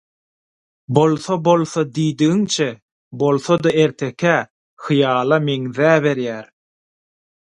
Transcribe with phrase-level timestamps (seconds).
[0.97, 2.67] Bolsa-bolsa diýdigiňçe,
[3.23, 4.33] bolsada, ertekä,
[4.87, 6.45] hyýala meňzäberýär.